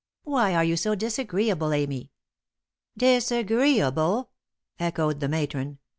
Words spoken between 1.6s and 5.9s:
Amy?" "Disagreeable?" echoed the matron.